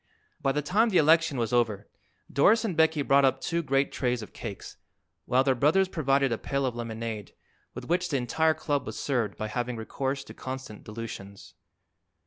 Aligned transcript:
By 0.41 0.51
the 0.51 0.63
time 0.63 0.89
the 0.89 0.97
election 0.97 1.37
was 1.37 1.53
over 1.53 1.87
Doris 2.33 2.65
and 2.65 2.75
Becky 2.75 3.03
brought 3.03 3.23
up 3.23 3.39
two 3.39 3.61
great 3.61 3.91
trays 3.91 4.23
of 4.23 4.33
cakes, 4.33 4.77
while 5.25 5.43
their 5.43 5.53
brothers 5.53 5.87
provided 5.87 6.31
a 6.31 6.39
pail 6.39 6.65
of 6.65 6.75
lemonade, 6.75 7.35
with 7.75 7.85
which 7.85 8.09
the 8.09 8.17
entire 8.17 8.55
club 8.55 8.87
was 8.87 8.97
served 8.97 9.37
by 9.37 9.47
having 9.47 9.75
recourse 9.77 10.23
to 10.23 10.33
constant 10.33 10.83
dilutions. 10.83 11.53